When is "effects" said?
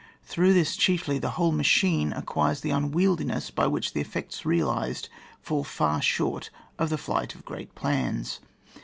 4.01-4.47